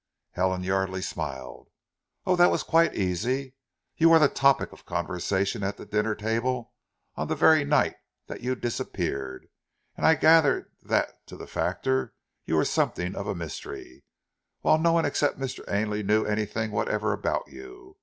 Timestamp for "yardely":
0.63-1.03